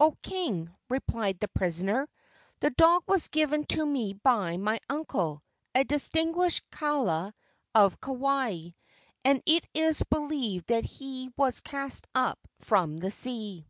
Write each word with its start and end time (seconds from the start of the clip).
"O 0.00 0.16
king!" 0.22 0.74
replied 0.88 1.38
the 1.38 1.46
prisoner, 1.46 2.08
"the 2.58 2.70
dog 2.70 3.04
was 3.06 3.28
given 3.28 3.64
to 3.66 3.86
me 3.86 4.12
by 4.12 4.56
my 4.56 4.80
uncle, 4.88 5.40
a 5.72 5.84
distinguished 5.84 6.68
kaula 6.72 7.32
of 7.76 8.00
Kauai, 8.00 8.70
and 9.24 9.40
it 9.46 9.64
is 9.74 10.02
believed 10.10 10.66
that 10.66 10.82
he 10.84 11.30
was 11.36 11.60
cast 11.60 12.08
up 12.12 12.40
from 12.58 12.96
the 12.96 13.12
sea." 13.12 13.68